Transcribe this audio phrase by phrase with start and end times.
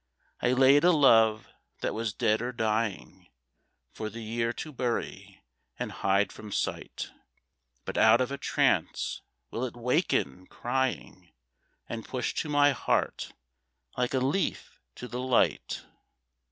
[0.41, 1.47] I laid a love
[1.81, 3.27] that was dead or dying,
[3.91, 5.43] For the year to bury
[5.77, 7.11] and hide from sight;
[7.85, 11.29] But out of a trance will it waken, crying,
[11.87, 13.33] And push to my heart,
[13.95, 15.85] like a leaf to the light?